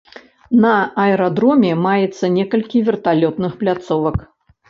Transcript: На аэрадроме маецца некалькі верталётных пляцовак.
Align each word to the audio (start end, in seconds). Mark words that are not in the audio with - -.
На 0.63 0.69
аэрадроме 1.01 1.71
маецца 1.87 2.25
некалькі 2.37 2.77
верталётных 2.87 3.51
пляцовак. 3.63 4.17